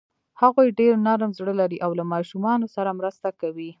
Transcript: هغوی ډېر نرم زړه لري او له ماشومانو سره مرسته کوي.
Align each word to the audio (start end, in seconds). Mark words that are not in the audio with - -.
هغوی 0.41 0.67
ډېر 0.79 0.93
نرم 1.07 1.31
زړه 1.39 1.53
لري 1.61 1.77
او 1.85 1.91
له 1.99 2.03
ماشومانو 2.13 2.67
سره 2.75 2.97
مرسته 2.99 3.29
کوي. 3.41 3.69